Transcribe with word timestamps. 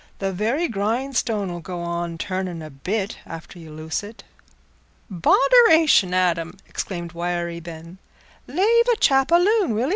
The 0.17 0.33
very 0.33 0.67
grindstone 0.67 1.51
'ull 1.51 1.59
go 1.59 1.83
on 1.83 2.17
turning 2.17 2.63
a 2.63 2.71
bit 2.71 3.19
after 3.23 3.59
you 3.59 3.69
loose 3.71 4.01
it." 4.01 4.23
"Bodderation, 5.11 6.11
Adam!" 6.11 6.57
exclaimed 6.67 7.11
Wiry 7.11 7.59
Ben; 7.59 7.99
"lave 8.47 8.87
a 8.91 8.95
chap 8.95 9.29
aloon, 9.29 9.75
will 9.75 9.89
'ee? 9.89 9.89